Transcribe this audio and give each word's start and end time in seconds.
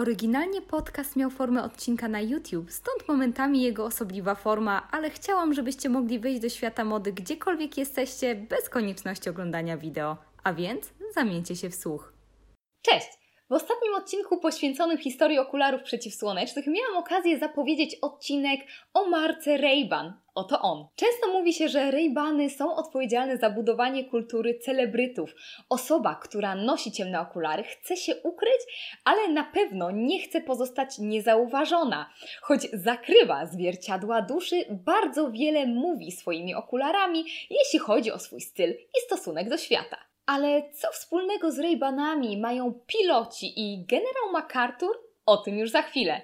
Oryginalnie 0.00 0.62
podcast 0.62 1.16
miał 1.16 1.30
formę 1.30 1.62
odcinka 1.62 2.08
na 2.08 2.20
YouTube, 2.20 2.72
stąd 2.72 3.08
momentami 3.08 3.62
jego 3.62 3.84
osobliwa 3.84 4.34
forma, 4.34 4.88
ale 4.90 5.10
chciałam, 5.10 5.54
żebyście 5.54 5.88
mogli 5.88 6.18
wejść 6.18 6.40
do 6.40 6.48
świata 6.48 6.84
mody 6.84 7.12
gdziekolwiek 7.12 7.78
jesteście, 7.78 8.34
bez 8.34 8.68
konieczności 8.68 9.30
oglądania 9.30 9.76
wideo. 9.76 10.16
A 10.44 10.52
więc 10.52 10.92
zamieńcie 11.14 11.56
się 11.56 11.70
w 11.70 11.74
słuch. 11.74 12.12
Cześć! 12.82 13.19
W 13.50 13.52
ostatnim 13.52 13.94
odcinku 13.94 14.38
poświęconym 14.38 14.98
historii 14.98 15.38
okularów 15.38 15.82
przeciwsłonecznych 15.82 16.66
miałam 16.66 16.96
okazję 16.96 17.38
zapowiedzieć 17.38 17.96
odcinek 18.02 18.60
o 18.94 19.08
marce 19.08 19.56
Ray-Ban. 19.56 20.12
Oto 20.34 20.60
on. 20.60 20.86
Często 20.96 21.32
mówi 21.32 21.52
się, 21.52 21.68
że 21.68 21.90
Ray-Bany 21.90 22.50
są 22.50 22.74
odpowiedzialne 22.76 23.36
za 23.36 23.50
budowanie 23.50 24.04
kultury 24.04 24.58
celebrytów. 24.58 25.34
Osoba, 25.68 26.14
która 26.14 26.54
nosi 26.54 26.92
ciemne 26.92 27.20
okulary, 27.20 27.62
chce 27.62 27.96
się 27.96 28.16
ukryć, 28.16 28.60
ale 29.04 29.28
na 29.28 29.44
pewno 29.44 29.90
nie 29.90 30.20
chce 30.20 30.40
pozostać 30.40 30.98
niezauważona. 30.98 32.10
Choć 32.42 32.60
zakrywa 32.72 33.46
zwierciadła 33.46 34.22
duszy, 34.22 34.64
bardzo 34.70 35.30
wiele 35.30 35.66
mówi 35.66 36.12
swoimi 36.12 36.54
okularami, 36.54 37.24
jeśli 37.50 37.78
chodzi 37.78 38.12
o 38.12 38.18
swój 38.18 38.40
styl 38.40 38.70
i 38.70 39.00
stosunek 39.06 39.48
do 39.48 39.56
świata. 39.56 40.09
Ale 40.30 40.62
co 40.72 40.92
wspólnego 40.92 41.52
z 41.52 41.58
Ray-Banami 41.58 42.40
mają 42.40 42.74
piloci 42.86 43.52
i 43.56 43.86
generał 43.86 44.32
MacArthur? 44.32 44.98
O 45.26 45.36
tym 45.36 45.58
już 45.58 45.70
za 45.70 45.82
chwilę. 45.82 46.20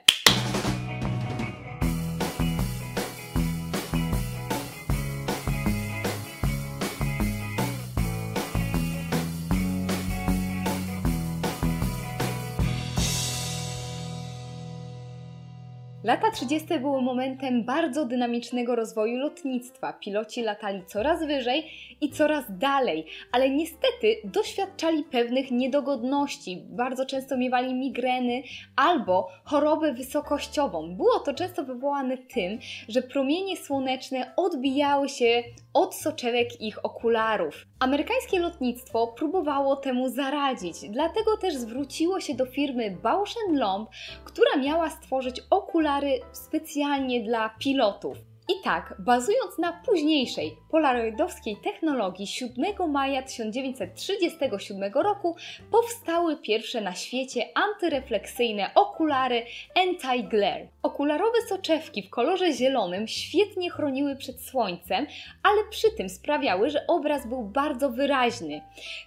Lata 16.07 16.31
30. 16.31 16.81
były 16.81 17.03
momentem 17.03 17.65
bardzo 17.65 18.05
dynamicznego 18.05 18.77
rozwoju 18.77 19.19
lotnictwa. 19.19 19.93
Piloci 19.93 20.43
latali 20.43 20.85
coraz 20.87 21.27
wyżej 21.27 21.71
i 22.01 22.11
coraz 22.11 22.45
dalej, 22.49 23.07
ale 23.33 23.51
niestety 23.51 24.17
doświadczali 24.25 25.05
pewnych 25.05 25.51
niedogodności. 25.51 26.65
Bardzo 26.69 27.07
często 27.07 27.37
miewali 27.37 27.75
migreny 27.75 28.43
albo 28.77 29.29
chorobę 29.45 29.93
wysokościową. 29.93 30.97
Było 30.97 31.19
to 31.19 31.35
często 31.35 31.65
wywołane 31.65 32.19
tym, 32.19 32.59
że 32.89 33.03
promienie 33.03 33.57
słoneczne 33.57 34.33
odbijały 34.37 35.09
się 35.09 35.43
od 35.75 35.95
soczewek 35.95 36.61
ich 36.61 36.85
okularów. 36.85 37.67
Amerykańskie 37.79 38.41
lotnictwo 38.41 39.07
próbowało 39.07 39.77
temu 39.77 40.09
zaradzić, 40.09 40.77
dlatego 40.91 41.37
też 41.37 41.55
zwróciło 41.55 42.21
się 42.21 42.35
do 42.35 42.47
firmy 42.47 42.97
Bausch 43.03 43.37
Lomb, 43.53 43.91
która 44.25 44.57
miała 44.57 44.91
stworzyć 44.91 45.41
okulary 45.51 45.96
specjalnie 46.33 47.23
dla 47.25 47.49
pilotów. 47.49 48.26
I 48.49 48.61
tak, 48.65 48.95
bazując 48.99 49.59
na 49.59 49.73
późniejszej 49.73 50.57
polaroidowskiej 50.71 51.57
technologii 51.57 52.27
7 52.27 52.91
maja 52.91 53.23
1937 53.23 54.93
roku 54.95 55.37
powstały 55.71 56.37
pierwsze 56.37 56.81
na 56.81 56.95
świecie 56.95 57.43
antyrefleksyjne 57.55 58.71
okulary 58.75 59.43
anti-glare. 59.75 60.67
Okularowe 60.83 61.39
soczewki 61.49 62.03
w 62.03 62.11
kolorze 62.11 62.53
zielonym 62.53 63.09
świetnie 63.09 63.71
chroniły 63.71 64.17
przed 64.17 64.41
słońcem, 64.41 65.07
ale 65.43 65.65
przy 65.71 65.91
tym 65.97 66.09
sprawiały, 66.09 66.71
że 66.71 66.87
obraz 66.87 67.29
był 67.29 67.43
bardzo 67.43 67.91
wyraźny. 67.91 68.61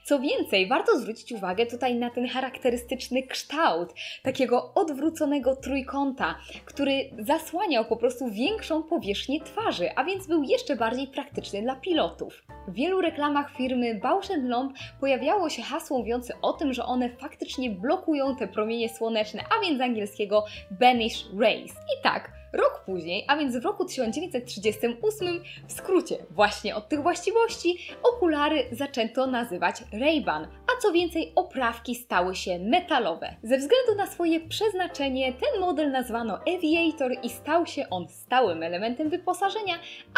Co 0.06 0.20
więcej, 0.20 0.68
warto 0.68 1.00
zwrócić 1.00 1.32
uwagę 1.32 1.66
tutaj 1.66 1.96
na 1.96 2.10
ten 2.10 2.28
charakterystyczny 2.28 3.24
kształt 3.24 3.94
takiego 4.24 4.74
odwróconego 4.74 5.56
trójkąta, 5.56 6.36
który 6.66 7.10
zasłaniał 7.20 7.86
po 7.86 7.98
prostu 7.98 8.30
większą 8.30 8.84
powierzchnię 8.84 9.29
twarzy, 9.38 9.90
a 9.96 10.04
więc 10.04 10.28
był 10.28 10.44
jeszcze 10.44 10.76
bardziej 10.76 11.08
praktyczny 11.08 11.62
dla 11.62 11.76
pilotów. 11.76 12.44
W 12.68 12.74
wielu 12.74 13.02
reklamach 13.02 13.52
firmy 13.56 13.96
Bausch 13.96 14.30
Lomb 14.44 14.78
pojawiało 15.00 15.50
się 15.50 15.62
hasło 15.62 15.98
mówiące 16.00 16.34
o 16.42 16.54
tym, 16.54 16.74
że 16.74 16.86
one 16.86 17.10
faktycznie 17.10 17.70
blokują 17.70 18.36
te 18.36 18.48
promienie 18.48 18.90
słoneczne, 18.90 19.44
a 19.58 19.66
więc 19.66 19.78
z 19.78 19.82
angielskiego 19.82 20.46
banish 20.72 21.26
rays. 21.40 21.72
I 21.72 22.04
tak, 22.04 22.39
Rok 22.54 22.84
później, 22.86 23.26
a 23.28 23.38
więc 23.38 23.58
w 23.58 23.66
roku 23.66 23.86
1938, 23.86 25.44
w 25.68 25.74
skrócie 25.74 26.18
właśnie 26.32 26.76
od 26.76 26.90
tych 26.90 27.02
właściwości, 27.02 27.78
okulary 28.04 28.64
zaczęto 28.72 29.28
nazywać 29.28 29.76
Ray-Ban, 29.94 30.44
a 30.44 30.82
co 30.82 30.92
więcej, 30.92 31.32
oprawki 31.36 31.96
stały 31.96 32.36
się 32.36 32.60
metalowe. 32.60 33.36
Ze 33.44 33.58
względu 33.58 33.96
na 33.96 34.08
swoje 34.08 34.40
przeznaczenie, 34.40 35.34
ten 35.34 35.62
model 35.62 35.92
nazwano 35.92 36.40
Aviator 36.40 37.12
i 37.24 37.30
stał 37.30 37.66
się 37.66 37.90
on 37.90 38.08
stałym 38.08 38.64
elementem 38.64 39.10
wyposażenia 39.10 39.76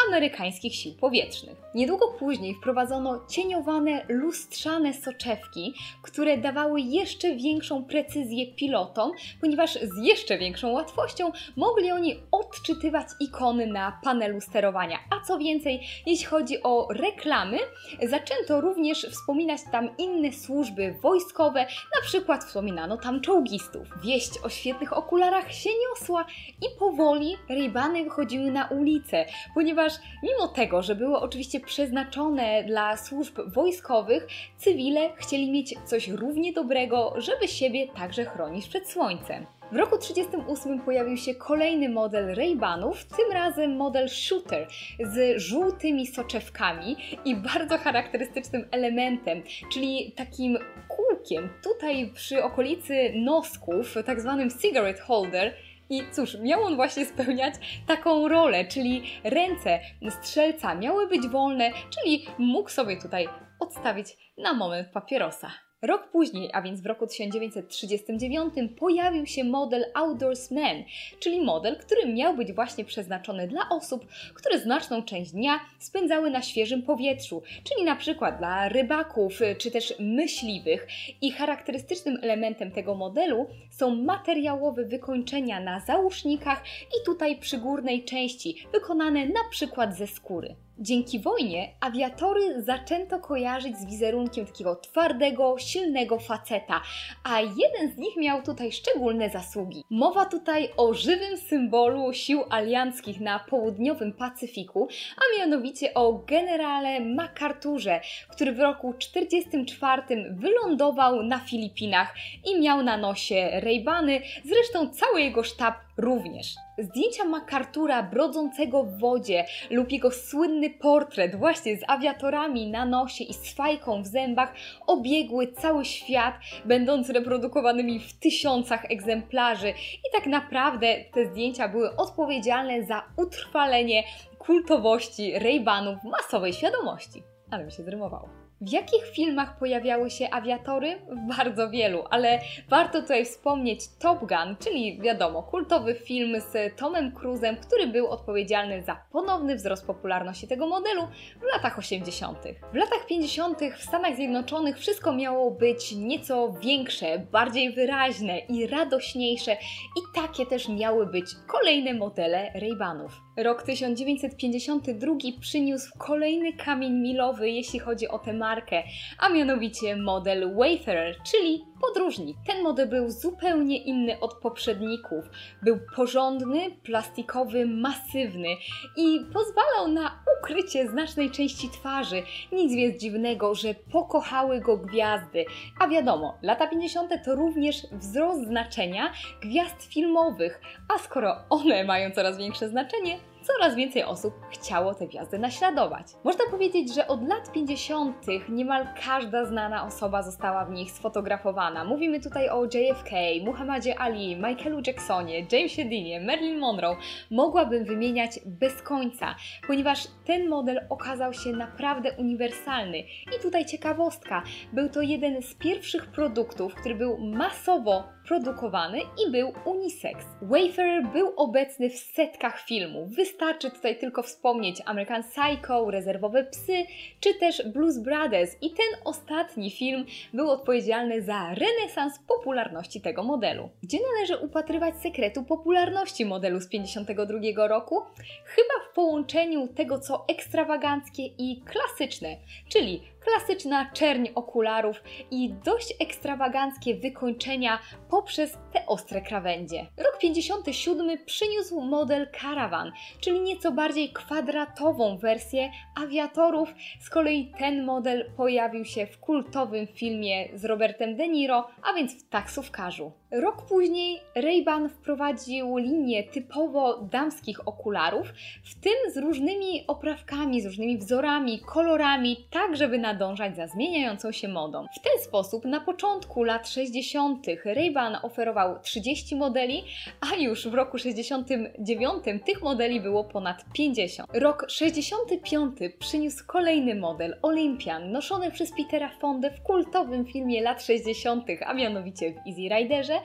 amerykańskich 0.08 0.74
sił 0.74 0.94
powietrznych. 0.94 1.56
Niedługo 1.74 2.08
później 2.08 2.54
wprowadzono 2.54 3.26
cieniowane, 3.30 4.06
lustrzane 4.08 4.94
soczewki, 4.94 5.74
które 6.02 6.38
dawały 6.38 6.80
jeszcze 6.80 7.36
większą 7.36 7.84
precyzję 7.84 8.46
pilotom, 8.46 9.12
ponieważ 9.40 9.74
z 9.74 10.06
jeszcze 10.06 10.38
większą 10.38 10.72
łatwością 10.72 11.32
mogli 11.56 11.92
oni 11.92 12.21
odczytywać 12.30 13.06
ikony 13.20 13.66
na 13.66 13.98
panelu 14.04 14.40
sterowania. 14.40 14.98
A 15.10 15.26
co 15.26 15.38
więcej, 15.38 15.80
jeśli 16.06 16.26
chodzi 16.26 16.62
o 16.62 16.88
reklamy, 16.90 17.58
zaczęto 18.02 18.60
również 18.60 19.06
wspominać 19.10 19.60
tam 19.72 19.96
inne 19.98 20.32
służby 20.32 20.94
wojskowe, 21.02 21.60
na 21.96 22.02
przykład 22.02 22.44
wspominano 22.44 22.96
tam 22.96 23.20
czołgistów. 23.20 23.88
Wieść 24.02 24.30
o 24.44 24.48
świetnych 24.48 24.92
okularach 24.92 25.52
się 25.52 25.70
niosła 25.90 26.24
i 26.62 26.78
powoli 26.78 27.36
Raybany 27.48 28.04
wychodziły 28.04 28.50
na 28.50 28.68
ulicę, 28.68 29.24
ponieważ 29.54 29.92
mimo 30.22 30.48
tego, 30.48 30.82
że 30.82 30.94
były 30.94 31.16
oczywiście 31.16 31.60
przeznaczone 31.60 32.64
dla 32.64 32.96
służb 32.96 33.38
wojskowych, 33.46 34.26
cywile 34.56 35.10
chcieli 35.16 35.50
mieć 35.50 35.74
coś 35.84 36.08
równie 36.08 36.52
dobrego, 36.52 37.14
żeby 37.16 37.48
siebie 37.48 37.88
także 37.88 38.24
chronić 38.24 38.68
przed 38.68 38.90
słońcem. 38.90 39.46
W 39.72 39.76
roku 39.76 39.98
1938 39.98 40.80
pojawił 40.80 41.16
się 41.16 41.34
kolejny 41.34 41.88
model 41.88 42.34
Ray-Banów, 42.34 43.04
tym 43.04 43.32
razem 43.32 43.76
model 43.76 44.08
Shooter 44.08 44.68
z 45.00 45.40
żółtymi 45.40 46.06
soczewkami 46.06 46.96
i 47.24 47.36
bardzo 47.36 47.78
charakterystycznym 47.78 48.68
elementem, 48.70 49.42
czyli 49.72 50.12
takim 50.16 50.58
kółkiem 50.88 51.48
tutaj 51.62 52.10
przy 52.14 52.44
okolicy 52.44 53.12
nosków, 53.14 53.94
tak 54.06 54.20
zwanym 54.20 54.50
cigarette 54.62 55.02
holder, 55.02 55.54
i 55.90 56.02
cóż, 56.12 56.36
miał 56.40 56.62
on 56.62 56.76
właśnie 56.76 57.06
spełniać 57.06 57.54
taką 57.86 58.28
rolę, 58.28 58.64
czyli 58.64 59.02
ręce 59.24 59.80
strzelca 60.10 60.74
miały 60.74 61.06
być 61.06 61.28
wolne, 61.28 61.70
czyli 61.90 62.26
mógł 62.38 62.68
sobie 62.68 62.96
tutaj 62.96 63.28
odstawić 63.60 64.06
na 64.38 64.52
moment 64.52 64.88
papierosa. 64.88 65.52
Rok 65.82 66.08
później, 66.08 66.50
a 66.52 66.62
więc 66.62 66.80
w 66.80 66.86
roku 66.86 67.06
1939, 67.06 68.54
pojawił 68.78 69.26
się 69.26 69.44
model 69.44 69.84
Outdoorsman, 69.94 70.84
czyli 71.18 71.40
model, 71.40 71.78
który 71.78 72.12
miał 72.12 72.36
być 72.36 72.52
właśnie 72.52 72.84
przeznaczony 72.84 73.48
dla 73.48 73.68
osób, 73.68 74.06
które 74.34 74.58
znaczną 74.58 75.02
część 75.02 75.32
dnia 75.32 75.60
spędzały 75.78 76.30
na 76.30 76.42
świeżym 76.42 76.82
powietrzu, 76.82 77.42
czyli 77.64 77.84
na 77.84 77.96
przykład 77.96 78.38
dla 78.38 78.68
rybaków 78.68 79.40
czy 79.58 79.70
też 79.70 79.94
myśliwych. 79.98 80.86
I 81.20 81.30
charakterystycznym 81.30 82.18
elementem 82.22 82.70
tego 82.70 82.94
modelu 82.94 83.46
są 83.70 83.94
materiałowe 83.94 84.84
wykończenia 84.84 85.60
na 85.60 85.80
załóżnikach 85.80 86.64
i 86.88 87.06
tutaj 87.06 87.36
przy 87.36 87.58
górnej 87.58 88.04
części, 88.04 88.66
wykonane 88.72 89.26
na 89.26 89.40
przykład 89.50 89.96
ze 89.96 90.06
skóry. 90.06 90.56
Dzięki 90.82 91.20
wojnie 91.20 91.68
awiatory 91.80 92.62
zaczęto 92.62 93.18
kojarzyć 93.18 93.76
z 93.76 93.86
wizerunkiem 93.86 94.46
takiego 94.46 94.76
twardego, 94.76 95.58
silnego 95.58 96.18
faceta, 96.18 96.82
a 97.24 97.40
jeden 97.40 97.92
z 97.94 97.98
nich 97.98 98.16
miał 98.16 98.42
tutaj 98.42 98.72
szczególne 98.72 99.30
zasługi. 99.30 99.84
Mowa 99.90 100.24
tutaj 100.24 100.68
o 100.76 100.94
żywym 100.94 101.36
symbolu 101.36 102.12
sił 102.12 102.44
alianckich 102.50 103.20
na 103.20 103.38
południowym 103.38 104.12
Pacyfiku, 104.12 104.88
a 105.16 105.38
mianowicie 105.38 105.94
o 105.94 106.12
generale 106.12 107.00
MacArthurze, 107.00 108.00
który 108.28 108.52
w 108.52 108.60
roku 108.60 108.94
1944 108.94 110.02
wylądował 110.30 111.22
na 111.22 111.38
Filipinach 111.38 112.14
i 112.44 112.60
miał 112.60 112.82
na 112.82 112.96
nosie 112.96 113.50
rejbany, 113.52 114.20
zresztą 114.44 114.90
cały 114.90 115.20
jego 115.20 115.42
sztab 115.42 115.74
również. 115.96 116.54
Zdjęcia 116.78 117.24
MacArthura 117.24 118.02
brodzącego 118.02 118.84
w 118.84 118.98
wodzie 118.98 119.44
lub 119.70 119.92
jego 119.92 120.10
słynny 120.10 120.70
portret 120.70 121.36
właśnie 121.36 121.76
z 121.76 121.80
awiatorami 121.88 122.70
na 122.70 122.84
nosie 122.84 123.24
i 123.24 123.34
z 123.34 123.54
fajką 123.54 124.02
w 124.02 124.06
zębach 124.06 124.54
obiegły 124.86 125.52
cały 125.52 125.84
świat, 125.84 126.34
będąc 126.64 127.10
reprodukowanymi 127.10 128.00
w 128.00 128.18
tysiącach 128.18 128.84
egzemplarzy 128.90 129.70
i 129.94 130.12
tak 130.12 130.26
naprawdę 130.26 130.96
te 131.14 131.26
zdjęcia 131.26 131.68
były 131.68 131.96
odpowiedzialne 131.96 132.86
za 132.86 133.02
utrwalenie 133.16 134.02
kultowości 134.38 135.32
Ray-Banów 135.38 136.00
w 136.00 136.04
masowej 136.04 136.52
świadomości. 136.52 137.31
Ale 137.52 137.64
mi 137.64 137.72
się 137.72 137.82
zrymowało. 137.82 138.28
W 138.60 138.72
jakich 138.72 139.04
filmach 139.04 139.58
pojawiały 139.58 140.10
się 140.10 140.30
awiatory? 140.30 140.98
W 141.08 141.36
bardzo 141.36 141.70
wielu, 141.70 142.04
ale 142.10 142.40
warto 142.68 143.00
tutaj 143.00 143.24
wspomnieć 143.24 143.80
Top 143.98 144.18
Gun, 144.18 144.56
czyli 144.58 145.00
wiadomo, 145.00 145.42
kultowy 145.42 145.94
film 145.94 146.40
z 146.40 146.76
Tomem 146.76 147.12
Cruise'em, 147.12 147.56
który 147.56 147.86
był 147.86 148.08
odpowiedzialny 148.08 148.82
za 148.82 148.96
ponowny 149.12 149.56
wzrost 149.56 149.86
popularności 149.86 150.48
tego 150.48 150.66
modelu 150.66 151.02
w 151.40 151.54
latach 151.54 151.78
80. 151.78 152.38
W 152.72 152.76
latach 152.76 153.06
50. 153.06 153.58
w 153.78 153.82
Stanach 153.82 154.16
Zjednoczonych 154.16 154.78
wszystko 154.78 155.12
miało 155.12 155.50
być 155.50 155.92
nieco 155.92 156.52
większe, 156.52 157.18
bardziej 157.18 157.72
wyraźne 157.72 158.38
i 158.38 158.66
radośniejsze 158.66 159.52
i 159.96 160.20
takie 160.20 160.46
też 160.46 160.68
miały 160.68 161.06
być 161.06 161.26
kolejne 161.46 161.94
modele 161.94 162.52
Ray-Banów. 162.54 163.10
Rok 163.36 163.62
1952 163.62 165.14
przyniósł 165.40 165.98
kolejny 165.98 166.52
kamień 166.52 166.92
milowy, 166.92 167.50
jeśli 167.50 167.78
chodzi 167.78 168.08
o 168.08 168.18
tę 168.18 168.32
markę, 168.32 168.82
a 169.18 169.28
mianowicie 169.28 169.96
model 169.96 170.54
Wayfarer, 170.54 171.16
czyli 171.30 171.64
podróżnik. 171.86 172.36
Ten 172.46 172.62
model 172.62 172.88
był 172.88 173.10
zupełnie 173.10 173.78
inny 173.78 174.20
od 174.20 174.34
poprzedników. 174.34 175.24
Był 175.62 175.78
porządny, 175.96 176.70
plastikowy, 176.82 177.66
masywny 177.66 178.48
i 178.96 179.20
pozwalał 179.32 179.88
na 179.88 180.22
ukrycie 180.38 180.88
znacznej 180.88 181.30
części 181.30 181.68
twarzy. 181.68 182.22
Nic 182.52 182.74
więc 182.74 183.00
dziwnego, 183.00 183.54
że 183.54 183.74
pokochały 183.74 184.60
go 184.60 184.76
gwiazdy. 184.76 185.44
A 185.80 185.88
wiadomo, 185.88 186.38
lata 186.42 186.66
50. 186.66 187.10
to 187.24 187.34
również 187.34 187.76
wzrost 187.92 188.46
znaczenia 188.46 189.12
gwiazd 189.42 189.82
filmowych, 189.82 190.60
a 190.94 190.98
skoro 190.98 191.36
one 191.50 191.84
mają 191.84 192.10
coraz 192.10 192.38
większe 192.38 192.68
znaczenie, 192.68 193.18
coraz 193.42 193.74
więcej 193.74 194.04
osób 194.04 194.34
chciało 194.50 194.94
te 194.94 195.06
gwiazdy 195.06 195.38
naśladować. 195.38 196.06
Można 196.24 196.44
powiedzieć, 196.50 196.94
że 196.94 197.06
od 197.06 197.28
lat 197.28 197.52
50. 197.52 198.26
niemal 198.48 198.86
każda 199.04 199.44
znana 199.44 199.86
osoba 199.86 200.22
została 200.22 200.64
w 200.64 200.70
nich 200.70 200.90
sfotografowana. 200.90 201.84
Mówimy 201.84 202.20
tutaj 202.20 202.48
o 202.48 202.64
JFK, 202.64 203.10
Muhammadzie 203.44 203.98
Ali, 203.98 204.36
Michaelu 204.36 204.80
Jacksonie, 204.86 205.46
Jamesie 205.52 205.84
Deanie, 205.84 206.20
Marilyn 206.20 206.58
Monroe. 206.58 206.96
Mogłabym 207.30 207.84
wymieniać 207.84 208.40
bez 208.46 208.82
końca, 208.82 209.34
ponieważ 209.66 210.06
ten 210.24 210.48
model 210.48 210.80
okazał 210.90 211.32
się 211.32 211.52
naprawdę 211.52 212.12
uniwersalny. 212.12 212.98
I 213.36 213.42
tutaj 213.42 213.66
ciekawostka, 213.66 214.42
był 214.72 214.88
to 214.88 215.02
jeden 215.02 215.42
z 215.42 215.54
pierwszych 215.54 216.06
produktów, 216.06 216.74
który 216.74 216.94
był 216.94 217.18
masowo 217.18 218.04
produkowany 218.32 219.00
i 219.00 219.30
był 219.30 219.52
unisex. 219.64 220.24
Wayfarer 220.42 221.06
był 221.06 221.32
obecny 221.36 221.90
w 221.90 221.98
setkach 221.98 222.60
filmów. 222.60 223.10
Wystarczy 223.10 223.70
tutaj 223.70 223.98
tylko 223.98 224.22
wspomnieć 224.22 224.82
American 224.84 225.22
Psycho, 225.22 225.90
Rezerwowe 225.90 226.44
Psy, 226.44 226.86
czy 227.20 227.34
też 227.34 227.62
Blues 227.66 227.98
Brothers 227.98 228.56
i 228.60 228.70
ten 228.70 228.86
ostatni 229.04 229.70
film 229.70 230.04
był 230.34 230.50
odpowiedzialny 230.50 231.22
za 231.22 231.54
renesans 231.54 232.18
popularności 232.18 233.00
tego 233.00 233.22
modelu. 233.22 233.68
Gdzie 233.82 233.98
należy 234.12 234.36
upatrywać 234.36 234.94
sekretu 234.96 235.44
popularności 235.44 236.24
modelu 236.24 236.60
z 236.60 236.68
52 236.68 237.68
roku? 237.68 238.00
Chyba 238.44 238.90
w 238.90 238.94
połączeniu 238.94 239.68
tego 239.68 239.98
co 239.98 240.24
ekstrawaganckie 240.28 241.26
i 241.26 241.62
klasyczne, 241.64 242.36
czyli 242.68 243.02
klasyczna 243.24 243.90
czerń 243.92 244.28
okularów 244.34 245.02
i 245.30 245.54
dość 245.64 245.94
ekstrawaganckie 246.00 246.94
wykończenia 246.94 247.78
poprzez 248.22 248.58
te 248.72 248.86
ostre 248.86 249.20
krawędzie. 249.20 249.86
Rok 249.96 250.18
57 250.20 251.18
przyniósł 251.26 251.80
model 251.80 252.28
Caravan, 252.40 252.92
czyli 253.20 253.40
nieco 253.40 253.72
bardziej 253.72 254.12
kwadratową 254.12 255.18
wersję 255.18 255.70
awiatorów. 256.02 256.74
Z 257.00 257.10
kolei 257.10 257.52
ten 257.58 257.84
model 257.84 258.30
pojawił 258.36 258.84
się 258.84 259.06
w 259.06 259.18
kultowym 259.18 259.86
filmie 259.86 260.58
z 260.58 260.64
Robertem 260.64 261.16
De 261.16 261.28
Niro, 261.28 261.68
a 261.82 261.92
więc 261.92 262.24
w 262.24 262.28
taksówkarzu. 262.28 263.12
Rok 263.30 263.62
później 263.68 264.20
Ray-Ban 264.34 264.88
wprowadził 264.88 265.76
linię 265.76 266.24
typowo 266.24 266.98
damskich 266.98 267.68
okularów, 267.68 268.32
w 268.64 268.80
tym 268.80 269.12
z 269.14 269.16
różnymi 269.16 269.86
oprawkami, 269.86 270.60
z 270.60 270.66
różnymi 270.66 270.98
wzorami, 270.98 271.60
kolorami, 271.60 272.46
tak 272.50 272.76
żeby 272.76 272.98
nadążać 272.98 273.56
za 273.56 273.66
zmieniającą 273.66 274.32
się 274.32 274.48
modą. 274.48 274.86
W 274.96 275.02
ten 275.02 275.24
sposób 275.24 275.64
na 275.64 275.80
początku 275.80 276.44
lat 276.44 276.68
60. 276.68 277.46
Ray-Ban 277.64 278.01
oferował 278.22 278.80
30 278.82 279.36
modeli, 279.36 279.84
a 280.32 280.36
już 280.36 280.68
w 280.68 280.74
roku 280.74 280.98
69 280.98 282.12
tych 282.46 282.62
modeli 282.62 283.00
było 283.00 283.24
ponad 283.24 283.64
50. 283.72 284.28
Rok 284.34 284.66
65 284.68 285.78
przyniósł 285.98 286.44
kolejny 286.46 286.94
model 286.94 287.38
Olympian, 287.42 288.12
noszony 288.12 288.50
przez 288.50 288.72
Petera 288.76 289.08
Fondę 289.08 289.50
w 289.50 289.62
kultowym 289.62 290.26
filmie 290.26 290.62
lat 290.62 290.84
60., 290.84 291.46
a 291.66 291.74
mianowicie 291.74 292.32
w 292.32 292.36
Easy 292.48 292.74
Riderze, 292.74 293.20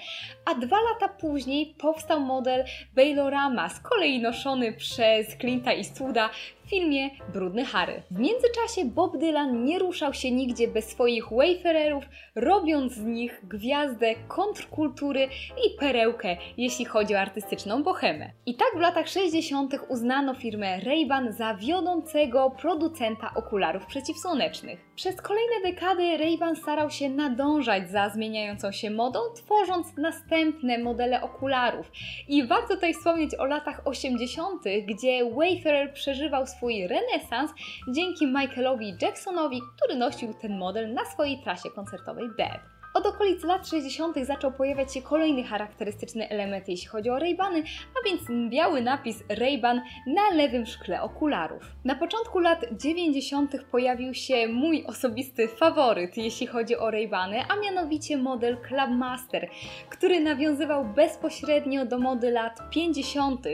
a 0.46 0.56
dwa 0.56 0.78
lata 0.82 1.08
później 1.08 1.76
powstał 1.78 2.20
model 2.20 2.66
Baylorama, 2.96 3.70
z 3.70 3.80
kolei 3.80 4.22
noszony 4.22 4.74
przez 4.74 5.38
Clint'a 5.38 5.70
Eastwooda 5.70 6.30
w 6.68 6.70
filmie 6.70 7.10
Brudny 7.34 7.66
Harry. 7.66 8.04
W 8.12 8.20
międzyczasie 8.20 8.86
Bob 8.86 9.18
Dylan 9.18 9.64
nie 9.66 9.80
ruszał 9.80 10.14
się 10.14 10.32
nigdzie 10.32 10.68
bez 10.68 10.86
swoich 10.86 11.30
Wayfarerów, 11.32 12.04
robiąc 12.36 12.94
z 12.94 13.04
nich 13.04 13.42
gwiazdę 13.44 14.16
kontrkultury 14.28 15.28
i 15.66 15.78
perełkę, 15.80 16.38
jeśli 16.58 16.86
chodzi 16.86 17.16
o 17.16 17.20
artystyczną 17.20 17.84
bohemę. 17.84 18.32
I 18.46 18.56
tak 18.56 18.68
w 18.76 18.80
latach 18.80 19.08
60. 19.08 19.74
uznano 19.90 20.34
firmę 20.34 20.80
Ray-Ban 20.80 21.32
za 21.32 21.56
wiodącego 21.56 22.52
producenta 22.62 23.32
okularów 23.36 23.86
przeciwsłonecznych. 23.86 24.80
Przez 24.96 25.22
kolejne 25.22 25.56
dekady 25.64 26.18
Ray-Ban 26.18 26.56
starał 26.56 26.90
się 26.90 27.10
nadążać 27.10 27.92
za 27.92 28.10
zmieniającą 28.10 28.72
się 28.72 28.92
modą, 28.92 29.20
tworząc 29.36 29.98
następne 29.98 30.78
modele 30.78 31.22
okularów. 31.22 31.92
I 32.28 32.48
warto 32.48 32.76
tutaj 32.76 32.94
wspomnieć 32.94 33.36
o 33.36 33.46
latach 33.46 33.82
80., 33.86 34.64
gdzie 34.88 35.32
Wayfarer 35.36 35.94
przeżywał 35.94 36.46
swój 36.58 36.88
renesans 36.88 37.52
dzięki 37.88 38.28
Michaelowi 38.28 38.94
Jacksonowi, 39.02 39.62
który 39.76 39.96
nosił 39.96 40.34
ten 40.34 40.58
model 40.58 40.94
na 40.94 41.06
swojej 41.06 41.42
trasie 41.44 41.70
koncertowej 41.70 42.28
Bad. 42.38 42.77
Od 42.98 43.06
okolic 43.06 43.44
lat 43.44 43.68
60. 43.68 44.16
zaczął 44.24 44.52
pojawiać 44.52 44.94
się 44.94 45.02
kolejny 45.02 45.44
charakterystyczny 45.44 46.30
element, 46.30 46.70
jeśli 46.70 46.88
chodzi 46.88 47.10
o 47.10 47.20
Raybany, 47.20 47.64
a 48.00 48.10
więc 48.10 48.22
biały 48.50 48.82
napis 48.82 49.24
Rayban 49.30 49.82
na 50.08 50.30
lewym 50.36 50.66
szkle 50.66 51.02
okularów. 51.02 51.64
Na 51.86 51.96
początku 51.96 52.40
lat 52.40 52.66
90. 52.72 53.52
pojawił 53.72 54.14
się 54.14 54.48
mój 54.48 54.86
osobisty 54.86 55.48
faworyt, 55.48 56.18
jeśli 56.18 56.48
chodzi 56.48 56.78
o 56.78 56.92
Raybany, 56.92 57.42
a 57.50 57.56
mianowicie 57.56 58.18
model 58.18 58.58
Clubmaster, 58.68 59.50
który 59.90 60.20
nawiązywał 60.20 60.86
bezpośrednio 60.86 61.86
do 61.86 62.00
mody 62.00 62.32
lat 62.32 62.60
50., 62.70 63.46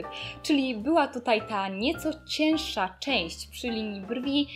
czyli 0.42 0.76
była 0.76 1.08
tutaj 1.08 1.42
ta 1.48 1.68
nieco 1.68 2.10
cięższa 2.28 2.96
część 3.00 3.46
przy 3.46 3.68
linii 3.68 4.00
brwi 4.00 4.46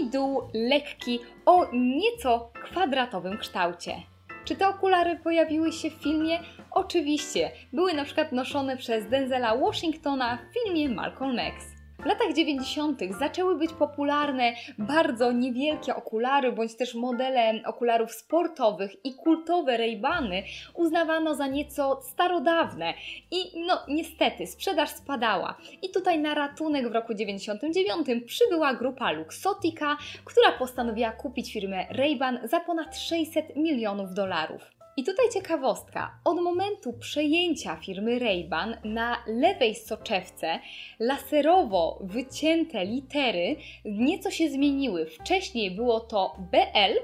i 0.00 0.10
dół 0.10 0.50
lekki 0.54 1.20
o 1.46 1.66
nieco 1.72 2.50
kwadratowym 2.54 3.38
kształcie. 3.38 4.17
Czy 4.48 4.56
te 4.56 4.68
okulary 4.68 5.16
pojawiły 5.16 5.72
się 5.72 5.90
w 5.90 6.02
filmie? 6.02 6.40
Oczywiście. 6.70 7.50
Były 7.72 7.94
na 7.94 8.04
przykład 8.04 8.32
noszone 8.32 8.76
przez 8.76 9.08
Denzela 9.08 9.56
Washingtona 9.56 10.38
w 10.38 10.54
filmie 10.54 10.88
Malcolm 10.88 11.38
X. 11.38 11.77
W 11.98 12.06
latach 12.06 12.32
90. 12.32 13.00
zaczęły 13.18 13.58
być 13.58 13.72
popularne 13.72 14.52
bardzo 14.78 15.32
niewielkie 15.32 15.96
okulary, 15.96 16.52
bądź 16.52 16.76
też 16.76 16.94
modele 16.94 17.62
okularów 17.64 18.12
sportowych 18.12 19.04
i 19.04 19.14
kultowe 19.14 19.76
Ray-Bany 19.76 20.42
uznawano 20.74 21.34
za 21.34 21.46
nieco 21.46 22.00
starodawne 22.02 22.94
i 23.30 23.66
no 23.66 23.78
niestety 23.88 24.46
sprzedaż 24.46 24.90
spadała. 24.90 25.56
I 25.82 25.90
tutaj 25.90 26.18
na 26.18 26.34
ratunek 26.34 26.88
w 26.88 26.92
roku 26.92 27.14
99 27.14 28.06
przybyła 28.26 28.74
grupa 28.74 29.12
Luxotica, 29.12 29.96
która 30.24 30.52
postanowiła 30.52 31.12
kupić 31.12 31.52
firmę 31.52 31.86
Ray-Ban 31.90 32.48
za 32.48 32.60
ponad 32.60 32.98
600 32.98 33.56
milionów 33.56 34.14
dolarów. 34.14 34.77
I 34.98 35.04
tutaj 35.04 35.28
ciekawostka. 35.34 36.20
Od 36.24 36.40
momentu 36.40 36.92
przejęcia 36.92 37.76
firmy 37.76 38.18
Ray-Ban 38.18 38.76
na 38.84 39.16
lewej 39.26 39.74
soczewce 39.74 40.60
laserowo 40.98 41.98
wycięte 42.00 42.84
litery 42.84 43.56
nieco 43.84 44.30
się 44.30 44.50
zmieniły. 44.50 45.06
Wcześniej 45.06 45.70
było 45.70 46.00
to 46.00 46.36
BL 46.38 46.98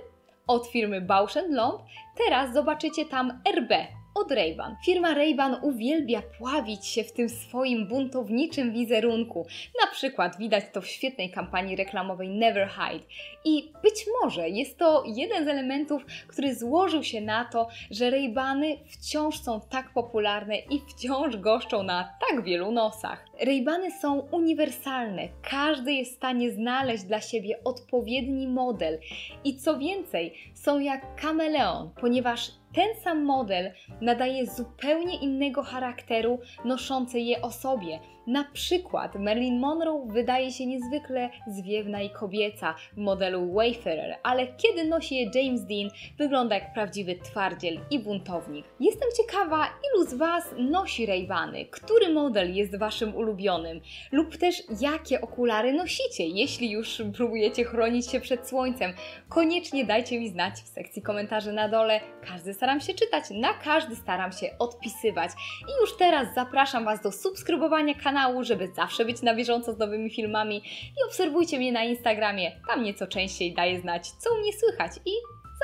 od 0.47 0.67
firmy 0.67 1.01
Bausch 1.01 1.37
Lomb, 1.51 1.83
teraz 2.17 2.55
zobaczycie 2.55 3.05
tam 3.05 3.43
RB 3.57 3.71
od 4.15 4.33
Ray-Ban. 4.33 4.77
Firma 4.85 5.15
Ray-Ban 5.15 5.57
uwielbia 5.63 6.23
pławić 6.39 6.87
się 6.87 7.05
w 7.05 7.13
tym 7.13 7.29
swoim 7.29 7.89
buntowniczym 7.89 8.73
wizerunku. 8.73 9.47
Na 9.85 9.91
przykład 9.91 10.39
widać 10.39 10.65
to 10.73 10.81
w 10.81 10.87
świetnej 10.87 11.31
kampanii 11.31 11.77
reklamowej 11.77 12.29
Never 12.29 12.69
Hide. 12.69 13.05
I 13.45 13.73
być 13.83 14.07
może 14.23 14.49
jest 14.49 14.79
to 14.79 15.05
jeden 15.07 15.45
z 15.45 15.49
elementów, 15.49 16.05
który 16.27 16.55
złożył 16.55 17.03
się 17.03 17.21
na 17.21 17.45
to, 17.45 17.69
że 17.91 18.11
Ray-Bany 18.11 18.77
wciąż 18.91 19.39
są 19.39 19.61
tak 19.71 19.93
popularne 19.95 20.57
i 20.57 20.81
wciąż 20.89 21.37
goszczą 21.37 21.83
na 21.83 22.15
tak 22.29 22.45
wielu 22.45 22.73
nosach. 22.73 23.27
Ray-Bany 23.41 23.91
są 24.01 24.21
uniwersalne. 24.21 25.29
Każdy 25.43 25.93
jest 25.93 26.13
w 26.13 26.17
stanie 26.17 26.51
znaleźć 26.51 27.05
dla 27.05 27.21
siebie 27.21 27.65
odpowiedni 27.65 28.49
model. 28.49 28.99
I 29.45 29.57
co 29.57 29.79
więcej, 29.79 30.35
są 30.55 30.79
jak 30.79 31.21
kameleon, 31.21 31.91
ponieważ 32.01 32.51
ten 32.75 32.95
sam 33.05 33.25
model 33.25 33.73
nadaje 34.01 34.47
zupełnie 34.47 35.21
innego 35.21 35.63
charakteru 35.63 36.39
noszącej 36.65 37.27
je 37.27 37.43
osobie. 37.43 37.99
Na 38.27 38.45
przykład 38.45 39.15
Marilyn 39.15 39.61
Monroe 39.61 40.07
wydaje 40.07 40.53
się 40.53 40.67
niezwykle 40.67 41.31
zwiewna 41.47 42.03
i 42.03 42.11
kobieca 42.11 42.75
w 42.93 42.97
modelu 42.97 43.53
Wayfarer, 43.53 44.17
ale 44.23 44.47
kiedy 44.47 44.85
nosi 44.85 45.17
je 45.17 45.31
James 45.35 45.65
Dean, 45.65 45.91
wygląda 46.19 46.55
jak 46.55 46.75
prawdziwy 46.75 47.15
twardziel 47.15 47.81
i 47.91 47.99
buntownik. 47.99 48.67
Jestem 48.81 49.09
ciekawa, 49.17 49.67
ilu 49.67 50.05
z 50.05 50.15
Was 50.15 50.45
nosi 50.59 51.07
Ray-Bany, 51.07 51.67
który 51.71 52.13
model 52.13 52.55
jest 52.55 52.79
Waszym 52.79 53.17
ulubionym, 53.17 53.81
lub 54.13 54.37
też 54.37 54.63
jakie 54.81 55.21
okulary 55.21 55.73
nosicie, 55.73 56.27
jeśli 56.27 56.71
już 56.71 57.03
próbujecie 57.17 57.65
chronić 57.65 58.11
się 58.11 58.21
przed 58.21 58.49
słońcem. 58.49 58.93
Koniecznie 59.29 59.85
dajcie 59.85 60.21
mi 60.21 60.29
znać 60.29 60.55
w 60.55 60.69
sekcji 60.69 61.03
komentarzy 61.03 61.53
na 61.53 61.69
dole. 61.69 62.01
Każdy 62.29 62.55
staram 62.55 62.81
się 62.81 62.95
czytać, 62.95 63.25
na 63.31 63.55
każdy 63.55 63.97
staram 63.97 64.33
się 64.33 64.59
odpisywać. 64.59 65.31
I 65.69 65.81
już 65.81 65.97
teraz 65.97 66.35
zapraszam 66.35 66.85
Was 66.85 67.03
do 67.03 67.13
subskrybowania 67.13 67.95
kanału 67.95 68.14
kanału, 68.15 68.45
żeby 68.45 68.69
zawsze 68.69 69.05
być 69.05 69.23
na 69.23 69.35
bieżąco 69.35 69.73
z 69.73 69.79
nowymi 69.79 70.11
filmami 70.11 70.57
i 70.87 71.09
obserwujcie 71.09 71.59
mnie 71.59 71.73
na 71.73 71.85
Instagramie, 71.85 72.53
tam 72.69 72.83
nieco 72.83 73.07
częściej 73.07 73.55
daję 73.55 73.81
znać, 73.81 74.11
co 74.11 74.35
u 74.35 74.39
mnie 74.39 74.53
słychać 74.53 74.93
i 75.07 75.11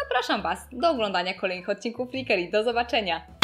zapraszam 0.02 0.42
Was 0.42 0.58
do 0.72 0.90
oglądania 0.90 1.34
kolejnych 1.34 1.68
odcinków 1.68 2.10
Flickery. 2.10 2.50
Do 2.52 2.64
zobaczenia! 2.64 3.39